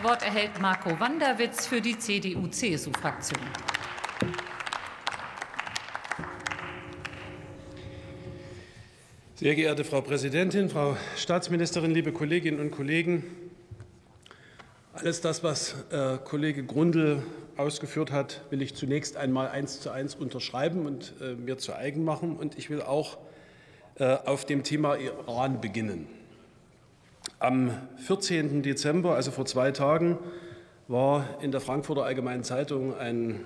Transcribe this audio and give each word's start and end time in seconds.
Das 0.00 0.10
Wort 0.10 0.22
erhält 0.22 0.60
Marco 0.60 1.00
Wanderwitz 1.00 1.66
für 1.66 1.80
die 1.80 1.98
CDU-CSU-Fraktion. 1.98 3.40
Sehr 9.34 9.56
geehrte 9.56 9.82
Frau 9.82 10.00
Präsidentin, 10.00 10.70
Frau 10.70 10.96
Staatsministerin, 11.16 11.90
liebe 11.90 12.12
Kolleginnen 12.12 12.60
und 12.60 12.70
Kollegen! 12.70 13.24
Alles 14.92 15.20
das, 15.20 15.42
was 15.42 15.74
äh, 15.90 16.18
Kollege 16.18 16.64
Grundl 16.64 17.24
ausgeführt 17.56 18.12
hat, 18.12 18.42
will 18.50 18.62
ich 18.62 18.76
zunächst 18.76 19.16
einmal 19.16 19.48
eins 19.48 19.80
zu 19.80 19.90
eins 19.90 20.14
unterschreiben 20.14 20.86
und 20.86 21.14
äh, 21.20 21.34
mir 21.34 21.58
zu 21.58 21.74
eigen 21.74 22.04
machen. 22.04 22.36
Und 22.36 22.56
ich 22.56 22.70
will 22.70 22.82
auch 22.82 23.18
äh, 23.96 24.04
auf 24.04 24.44
dem 24.44 24.62
Thema 24.62 24.96
Iran 24.96 25.60
beginnen. 25.60 26.06
Am 27.40 27.70
14. 27.98 28.62
Dezember, 28.62 29.14
also 29.14 29.30
vor 29.30 29.46
zwei 29.46 29.70
Tagen, 29.70 30.18
war 30.88 31.24
in 31.40 31.52
der 31.52 31.60
Frankfurter 31.60 32.02
Allgemeinen 32.02 32.42
Zeitung 32.42 32.96
ein 32.96 33.44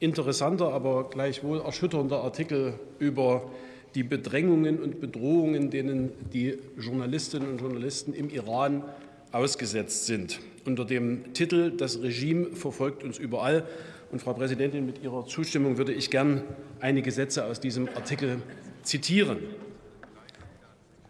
interessanter, 0.00 0.72
aber 0.72 1.10
gleichwohl 1.10 1.60
erschütternder 1.60 2.22
Artikel 2.22 2.78
über 2.98 3.50
die 3.94 4.02
Bedrängungen 4.02 4.82
und 4.82 4.98
Bedrohungen, 4.98 5.68
denen 5.68 6.12
die 6.32 6.58
Journalistinnen 6.78 7.50
und 7.50 7.60
Journalisten 7.60 8.14
im 8.14 8.30
Iran 8.30 8.82
ausgesetzt 9.30 10.06
sind. 10.06 10.40
Unter 10.64 10.86
dem 10.86 11.34
Titel 11.34 11.70
Das 11.70 12.00
Regime 12.00 12.46
verfolgt 12.56 13.04
uns 13.04 13.18
überall. 13.18 13.64
Und 14.10 14.22
Frau 14.22 14.32
Präsidentin, 14.32 14.86
mit 14.86 15.02
Ihrer 15.02 15.26
Zustimmung 15.26 15.76
würde 15.76 15.92
ich 15.92 16.10
gern 16.10 16.42
einige 16.80 17.10
Sätze 17.10 17.44
aus 17.44 17.60
diesem 17.60 17.88
Artikel 17.88 18.38
zitieren. 18.82 19.38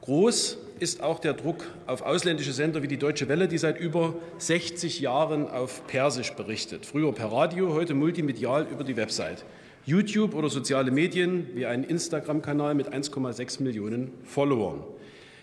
Groß 0.01 0.59
ist 0.81 1.03
auch 1.03 1.19
der 1.19 1.35
Druck 1.35 1.65
auf 1.87 2.03
ausländische 2.03 2.53
Sender 2.53 2.83
wie 2.83 2.89
die 2.89 2.97
Deutsche 2.97 3.29
Welle, 3.29 3.49
die 3.49 3.59
seit 3.59 3.79
über 3.79 4.15
60 4.39 5.01
Jahren 5.01 5.49
auf 5.49 5.87
Persisch 5.87 6.33
berichtet. 6.33 6.87
Früher 6.87 7.13
per 7.13 7.33
Radio, 7.33 7.73
heute 7.73 7.95
multimedial 7.95 8.67
über 8.71 8.85
die 8.85 8.97
Website. 8.97 9.45
YouTube 9.87 10.35
oder 10.35 10.49
soziale 10.49 10.91
Medien 10.91 11.49
wie 11.55 11.67
ein 11.67 11.85
Instagram-Kanal 11.85 12.75
mit 12.75 12.93
1,6 12.93 13.63
Millionen 13.63 14.13
Followern. 14.25 14.83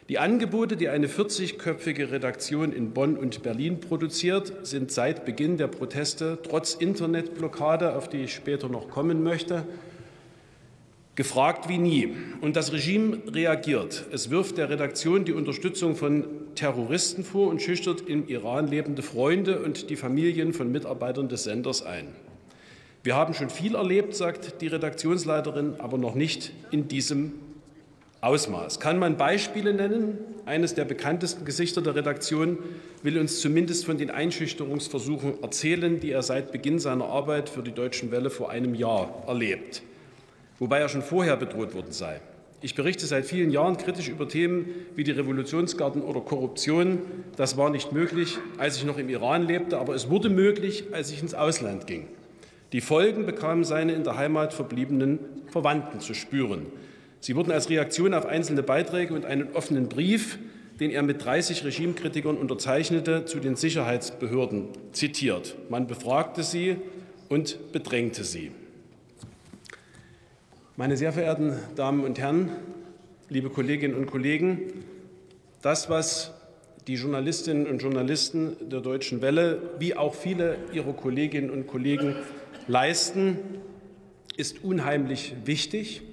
Die 0.09 0.19
Angebote, 0.19 0.75
die 0.75 0.89
eine 0.89 1.08
40-köpfige 1.08 2.11
Redaktion 2.11 2.73
in 2.73 2.91
Bonn 2.91 3.16
und 3.16 3.44
Berlin 3.44 3.80
produziert, 3.80 4.52
sind 4.63 4.91
seit 4.91 5.25
Beginn 5.25 5.58
der 5.58 5.67
Proteste 5.67 6.39
trotz 6.44 6.73
Internetblockade, 6.73 7.95
auf 7.95 8.09
die 8.09 8.23
ich 8.23 8.34
später 8.34 8.67
noch 8.67 8.89
kommen 8.89 9.23
möchte, 9.23 9.63
gefragt 11.16 11.67
wie 11.70 11.78
nie. 11.78 12.16
Und 12.42 12.56
das 12.56 12.72
Regime 12.72 13.20
reagiert. 13.34 14.06
Es 14.12 14.30
wirft 14.30 14.58
der 14.58 14.70
Redaktion 14.70 15.26
die 15.26 15.34
Unterstützung 15.34 15.95
von 15.95 16.26
Terroristen 16.56 17.23
vor 17.23 17.50
und 17.50 17.62
schüchtert 17.62 18.02
im 18.08 18.28
Iran 18.28 18.68
lebende 18.68 19.02
Freunde 19.02 19.59
und 19.59 19.90
die 19.90 19.95
Familien 19.95 20.53
von 20.53 20.72
Mitarbeitern 20.72 21.30
des 21.30 21.44
Senders 21.44 21.86
ein. 21.86 22.08
Wir 23.03 23.16
haben 23.16 23.34
schon 23.34 23.50
viel 23.50 23.76
erlebt, 23.76 24.16
sagt 24.16 24.62
die 24.62 24.68
Redaktionsleiterin, 24.68 25.76
aber 25.80 25.98
noch 25.98 26.14
nicht 26.14 26.52
in 26.70 26.88
diesem 26.88 27.34
Ausmaß. 28.22 28.80
Kann 28.80 29.00
man 29.00 29.18
Beispiele 29.18 29.73
nennen? 29.73 30.20
Eines 30.46 30.75
der 30.75 30.86
bekanntesten 30.86 31.44
Gesichter 31.44 31.81
der 31.81 31.96
Redaktion 31.96 32.59
will 33.02 33.18
uns 33.18 33.40
zumindest 33.42 33.86
von 33.86 33.98
den 33.98 34.12
Einschüchterungsversuchen 34.12 35.42
erzählen, 35.42 36.00
die 36.00 36.12
er 36.12 36.22
seit 36.22 36.52
Beginn 36.52 36.78
seiner 36.78 37.06
Arbeit 37.06 37.50
für 37.50 37.64
die 37.64 37.72
Deutschen 37.72 38.12
Welle 38.12 38.30
vor 38.30 38.52
einem 38.52 38.75
Jahr 38.75 39.23
erlebt, 39.28 39.81
wobei 40.62 40.80
er 40.80 40.90
schon 40.90 41.02
vorher 41.02 41.36
bedroht 41.38 41.73
worden 41.73 41.92
sei. 41.92 42.22
Ich 42.62 42.76
berichte 42.76 43.08
seit 43.08 43.26
vielen 43.26 43.50
Jahren 43.50 43.78
kritisch 43.78 44.08
über 44.08 44.28
Themen 44.28 44.68
wie 44.95 45.03
die 45.03 45.09
Revolutionsgarden 45.09 46.03
oder 46.03 46.22
Korruption. 46.22 47.00
Das 47.36 47.58
war 47.58 47.72
nicht 47.72 47.92
möglich, 47.92 48.38
als 48.59 48.78
ich 48.78 48.86
noch 48.86 49.00
im 49.00 49.09
Iran 49.09 49.48
lebte, 49.48 49.80
aber 49.80 49.95
es 49.95 50.12
wurde 50.12 50.30
möglich, 50.30 50.84
als 50.92 51.12
ich 51.12 51.20
ins 51.23 51.34
Ausland 51.34 51.88
ging. 51.88 52.08
Die 52.73 52.81
Folgen 52.81 53.26
bekamen 53.26 53.64
seine 53.64 53.94
in 53.94 54.03
der 54.03 54.18
Heimat 54.18 54.53
verbliebenen 54.53 55.18
Verwandten 55.48 56.00
zu 56.00 56.14
spüren. 56.14 56.68
Sie 57.20 57.36
wurden 57.36 57.52
als 57.52 57.72
Reaktion 57.72 58.14
auf 58.14 58.28
einzelne 58.28 58.62
Beiträge 58.62 59.16
und 59.16 59.25
einen 59.25 59.53
offenen 59.53 59.90
Brief, 59.90 60.38
den 60.80 60.91
er 60.91 61.02
mit 61.02 61.25
30 61.25 61.66
Regimekritikern 61.66 62.38
unterzeichnete, 62.38 63.25
zu 63.25 63.40
den 63.40 63.56
Sicherheitsbehörden 63.56 64.68
zitiert. 64.91 65.56
Man 65.69 65.88
befragte 65.88 66.44
sie 66.44 66.75
und 67.30 67.72
bedrängte 67.72 68.24
sie. 68.24 68.52
Meine 70.78 70.96
sehr 70.96 71.12
verehrten 71.12 71.59
Damen 71.76 72.06
und 72.06 72.18
Herren, 72.18 72.50
liebe 73.28 73.50
Kolleginnen 73.50 73.94
und 73.94 74.06
Kollegen, 74.06 74.86
das, 75.62 75.90
was 75.90 76.32
die 76.88 76.94
Journalistinnen 76.94 77.68
und 77.68 77.82
Journalisten 77.82 78.56
der 78.70 78.80
Deutschen 78.80 79.22
Welle 79.22 79.62
wie 79.80 79.98
auch 79.98 80.16
viele 80.16 80.56
ihrer 80.72 80.94
Kolleginnen 80.94 81.50
und 81.50 81.68
Kollegen 81.68 82.16
leisten, 82.68 83.38
ist 84.38 84.64
unheimlich 84.64 85.36
wichtig. 85.44 86.04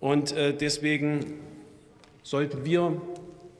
Und 0.00 0.32
äh, 0.32 0.54
deswegen 0.54 1.34
sollten 2.22 2.64
wir 2.64 3.02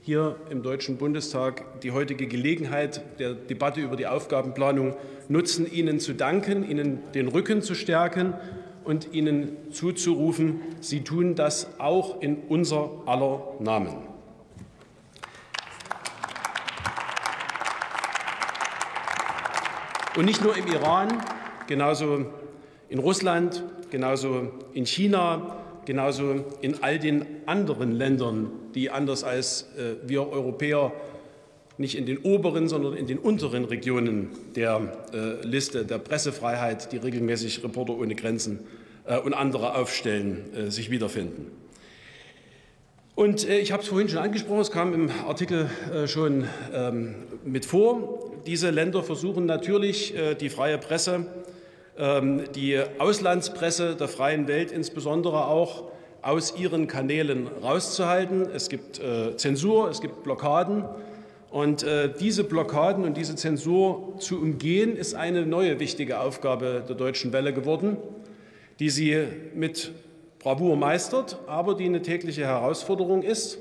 hier 0.01 0.37
im 0.49 0.63
Deutschen 0.63 0.97
Bundestag 0.97 1.83
die 1.83 1.93
heutige 1.93 2.27
Gelegenheit 2.27 3.03
der 3.19 3.35
Debatte 3.35 3.83
über 3.83 3.97
die 3.97 4.07
Aufgabenplanung 4.07 4.97
nutzen, 5.29 5.71
Ihnen 5.71 6.01
zu 6.01 6.15
danken, 6.15 6.67
Ihnen 6.67 7.01
den 7.13 7.29
Rücken 7.29 7.61
zu 7.61 7.75
stärken 7.75 8.33
und 8.85 9.13
Ihnen 9.13 9.57
zuzurufen, 9.73 10.61
Sie 10.81 11.03
tun 11.03 11.35
das 11.35 11.79
auch 11.79 12.21
in 12.21 12.37
unser 12.49 12.91
aller 13.07 13.41
Namen. 13.61 14.15
Und 20.17 20.27
nicht 20.27 20.45
nur 20.45 20.57
im 20.57 20.67
Iran, 20.69 21.23
genauso 21.67 22.27
in 22.89 23.01
Russland, 23.01 23.65
genauso 23.91 24.53
in 24.73 24.87
China, 24.87 25.57
genauso 25.87 26.45
in 26.61 26.83
all 26.83 26.99
den 26.99 27.27
anderen 27.47 27.93
Ländern, 27.93 28.51
die 28.75 28.91
anders 28.91 29.25
als 29.25 29.69
äh, 29.77 29.97
wir 30.09 30.29
Europäer 30.31 30.93
nicht 31.79 31.97
in 31.97 32.07
den 32.07 32.19
oberen, 32.19 32.69
sondern 32.69 32.95
in 32.95 33.07
den 33.07 33.19
unteren 33.19 33.65
Regionen 33.65 34.31
der 34.55 35.07
äh, 35.13 35.47
Liste 35.47 35.85
der 35.85 35.99
Pressefreiheit, 35.99 36.93
die 36.93 36.97
regelmäßig 36.97 37.65
Reporter 37.65 37.97
ohne 37.99 38.15
Grenzen 38.15 38.61
äh, 39.07 39.19
und 39.19 39.35
andere 39.35 39.77
aufstellen, 39.77 40.71
sich 40.71 40.91
wiederfinden. 40.91 41.51
Und 43.17 43.49
ich 43.49 43.71
habe 43.71 43.83
es 43.83 43.89
vorhin 43.89 44.09
schon 44.09 44.19
angesprochen, 44.19 44.61
es 44.61 44.73
kam 44.73 44.93
im 44.93 45.09
Artikel 45.25 45.71
schon 46.07 46.49
ähm, 46.73 47.15
mit 47.45 47.65
vor. 47.65 48.33
Diese 48.45 48.71
Länder 48.71 49.05
versuchen 49.05 49.47
natürlich, 49.47 50.15
die 50.41 50.49
freie 50.49 50.79
Presse 50.79 51.27
ähm, 51.97 52.43
die 52.55 52.81
Auslandspresse 52.99 53.95
der 53.95 54.09
freien 54.09 54.49
Welt 54.49 54.73
insbesondere 54.73 55.47
auch 55.47 55.85
aus 56.23 56.57
ihren 56.57 56.89
Kanälen 56.89 57.47
rauszuhalten. 57.47 58.49
Es 58.53 58.69
gibt 58.69 58.99
äh, 58.99 59.37
Zensur, 59.37 59.91
es 59.91 60.01
gibt 60.01 60.25
Blockaden. 60.25 60.85
Und 61.55 61.85
äh, 61.85 62.13
diese 62.13 62.43
Blockaden 62.43 63.05
und 63.05 63.17
diese 63.17 63.37
Zensur 63.37 64.15
zu 64.19 64.43
umgehen, 64.43 64.97
ist 64.97 65.15
eine 65.15 65.47
neue 65.47 65.79
wichtige 65.79 66.19
Aufgabe 66.19 66.83
der 66.89 66.97
Deutschen 66.97 67.33
Welle 67.33 67.53
geworden, 67.53 67.97
die 68.81 68.91
sie 68.91 69.23
mit 69.55 69.93
Bravour 70.41 70.77
meistert, 70.77 71.39
aber 71.47 71.77
die 71.77 71.85
eine 71.85 72.03
tägliche 72.03 72.45
Herausforderung 72.45 73.23
ist 73.23 73.61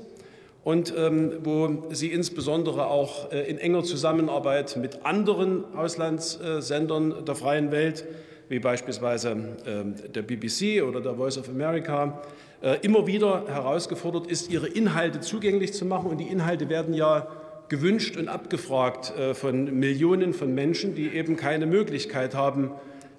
und 0.64 0.92
ähm, 0.98 1.34
wo 1.44 1.84
sie 1.90 2.08
insbesondere 2.08 2.88
auch 2.88 3.30
äh, 3.30 3.48
in 3.48 3.58
enger 3.58 3.84
Zusammenarbeit 3.84 4.76
mit 4.76 5.06
anderen 5.06 5.62
Auslandssendern 5.76 7.24
der 7.24 7.36
freien 7.36 7.70
Welt 7.70 8.04
wie 8.48 8.58
beispielsweise 8.58 9.36
äh, 9.66 10.08
der 10.08 10.22
BBC 10.22 10.82
oder 10.82 11.00
der 11.00 11.14
Voice 11.14 11.38
of 11.38 11.48
America, 11.48 12.22
äh, 12.60 12.76
immer 12.82 13.06
wieder 13.06 13.44
herausgefordert 13.46 14.26
ist, 14.26 14.50
ihre 14.50 14.66
Inhalte 14.66 15.20
zugänglich 15.20 15.72
zu 15.74 15.84
machen. 15.84 16.10
Und 16.10 16.18
die 16.18 16.26
Inhalte 16.26 16.68
werden 16.68 16.92
ja 16.92 17.28
gewünscht 17.74 18.16
und 18.16 18.28
abgefragt 18.28 19.12
äh, 19.18 19.34
von 19.34 19.80
Millionen 19.80 20.32
von 20.32 20.54
Menschen, 20.54 20.94
die 20.94 21.08
eben 21.08 21.34
keine 21.34 21.66
Möglichkeit 21.66 22.36
haben, 22.36 22.70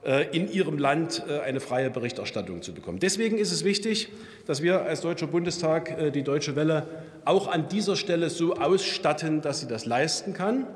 äh, 0.05 0.33
in 0.33 0.49
ihrem 0.49 0.77
Land 0.77 1.23
äh, 1.27 1.39
eine 1.39 1.59
freie 1.59 1.89
Berichterstattung 1.89 2.61
zu 2.61 2.73
bekommen. 2.73 2.99
Deswegen 2.99 3.37
ist 3.37 3.51
es 3.51 3.65
wichtig, 3.65 4.07
dass 4.45 4.61
wir 4.61 4.83
als 4.83 5.01
Deutscher 5.01 5.27
Bundestag 5.27 6.13
die 6.13 6.23
Deutsche 6.23 6.55
Welle 6.55 6.87
auch 7.25 7.49
an 7.49 7.67
dieser 7.67 7.97
Stelle 7.97 8.29
so 8.29 8.55
ausstatten, 8.55 9.41
dass 9.41 9.59
sie 9.59 9.67
das 9.67 9.85
leisten 9.85 10.31
kann. 10.31 10.67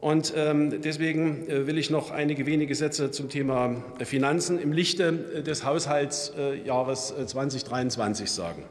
Und 0.00 0.32
ähm, 0.34 0.80
deswegen 0.82 1.46
will 1.46 1.76
ich 1.76 1.90
noch 1.90 2.10
einige 2.10 2.46
wenige 2.46 2.74
Sätze 2.74 3.10
zum 3.10 3.28
Thema 3.28 3.76
Finanzen 4.02 4.58
im 4.58 4.72
Lichte 4.72 5.12
des 5.46 5.64
Haushaltsjahres 5.64 7.14
2023 7.26 8.24
äh, 8.24 8.28
sagen. 8.28 8.64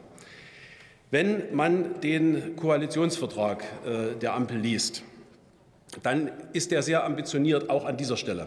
Wenn 1.10 1.54
man 1.54 2.00
den 2.00 2.54
Koalitionsvertrag 2.56 3.64
der 4.20 4.34
Ampel 4.34 4.58
liest, 4.58 5.02
dann 6.02 6.30
ist 6.52 6.72
er 6.72 6.82
sehr 6.82 7.04
ambitioniert, 7.04 7.68
auch 7.68 7.84
an 7.84 7.96
dieser 7.96 8.16
Stelle. 8.16 8.46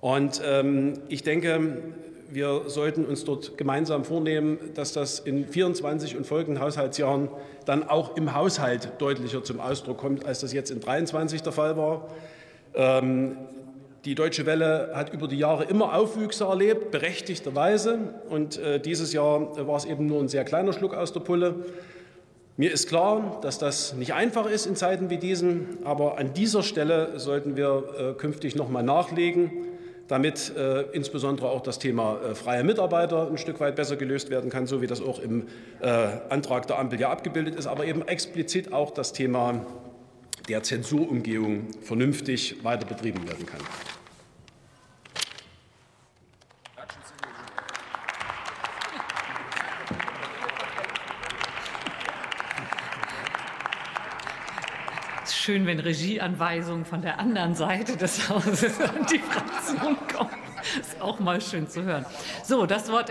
Und 0.00 0.42
ähm, 0.44 0.94
ich 1.08 1.22
denke, 1.22 1.78
wir 2.28 2.62
sollten 2.66 3.04
uns 3.04 3.24
dort 3.24 3.56
gemeinsam 3.56 4.04
vornehmen, 4.04 4.58
dass 4.74 4.92
das 4.92 5.20
in 5.20 5.46
24 5.46 6.16
und 6.16 6.26
folgenden 6.26 6.62
Haushaltsjahren 6.62 7.28
dann 7.64 7.88
auch 7.88 8.16
im 8.16 8.34
Haushalt 8.34 8.92
deutlicher 8.98 9.42
zum 9.42 9.60
Ausdruck 9.60 9.98
kommt, 9.98 10.24
als 10.24 10.40
das 10.40 10.52
jetzt 10.52 10.70
in 10.70 10.80
23 10.80 11.42
der 11.42 11.52
Fall 11.52 11.76
war. 11.76 12.08
Ähm, 12.74 13.38
die 14.06 14.14
Deutsche 14.14 14.46
Welle 14.46 14.92
hat 14.94 15.12
über 15.12 15.26
die 15.26 15.36
Jahre 15.36 15.64
immer 15.64 15.94
Aufwüchse 15.94 16.44
erlebt, 16.44 16.92
berechtigterweise. 16.92 17.98
Und 18.30 18.56
äh, 18.56 18.78
dieses 18.78 19.12
Jahr 19.12 19.66
war 19.66 19.76
es 19.76 19.84
eben 19.84 20.06
nur 20.06 20.20
ein 20.20 20.28
sehr 20.28 20.44
kleiner 20.44 20.72
Schluck 20.72 20.94
aus 20.94 21.12
der 21.12 21.20
Pulle. 21.20 21.56
Mir 22.56 22.72
ist 22.72 22.88
klar, 22.88 23.38
dass 23.42 23.58
das 23.58 23.94
nicht 23.94 24.14
einfach 24.14 24.46
ist 24.48 24.64
in 24.64 24.76
Zeiten 24.76 25.10
wie 25.10 25.18
diesen, 25.18 25.78
aber 25.84 26.18
an 26.18 26.32
dieser 26.32 26.62
Stelle 26.62 27.18
sollten 27.18 27.56
wir 27.56 27.84
äh, 27.98 28.12
künftig 28.14 28.54
noch 28.54 28.70
mal 28.70 28.84
nachlegen, 28.84 29.50
damit 30.06 30.56
äh, 30.56 30.82
insbesondere 30.92 31.48
auch 31.48 31.60
das 31.60 31.80
Thema 31.80 32.20
äh, 32.22 32.34
freie 32.36 32.62
Mitarbeiter 32.62 33.28
ein 33.28 33.38
Stück 33.38 33.58
weit 33.58 33.74
besser 33.74 33.96
gelöst 33.96 34.30
werden 34.30 34.50
kann, 34.50 34.68
so 34.68 34.80
wie 34.80 34.86
das 34.86 35.02
auch 35.02 35.18
im 35.18 35.48
äh, 35.80 35.88
Antrag 36.30 36.68
der 36.68 36.78
Ampel 36.78 37.00
ja 37.00 37.10
abgebildet 37.10 37.56
ist, 37.56 37.66
aber 37.66 37.84
eben 37.84 38.06
explizit 38.06 38.72
auch 38.72 38.92
das 38.92 39.12
Thema 39.12 39.66
der 40.48 40.62
Zensurumgehung 40.62 41.66
vernünftig 41.82 42.64
weiter 42.64 42.86
betrieben 42.86 43.26
werden 43.28 43.46
kann. 43.46 43.60
Schön, 55.46 55.64
wenn 55.64 55.78
Regieanweisungen 55.78 56.84
von 56.84 57.02
der 57.02 57.20
anderen 57.20 57.54
Seite 57.54 57.96
des 57.96 58.28
Hauses 58.28 58.80
an 58.80 59.06
die 59.08 59.20
Fraktion 59.20 59.96
kommen. 60.12 60.30
Ist 60.80 61.00
auch 61.00 61.20
mal 61.20 61.40
schön 61.40 61.68
zu 61.68 61.84
hören. 61.84 62.04
So, 62.42 62.66
das 62.66 62.90
Wort 62.90 63.10